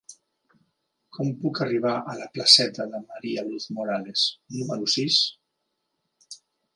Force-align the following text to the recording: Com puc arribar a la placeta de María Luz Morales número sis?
Com 1.17 1.27
puc 1.41 1.59
arribar 1.65 1.91
a 2.13 2.15
la 2.21 2.29
placeta 2.37 2.87
de 2.95 3.01
María 3.03 3.43
Luz 3.51 3.67
Morales 3.77 4.23
número 4.57 4.89
sis? 4.95 5.19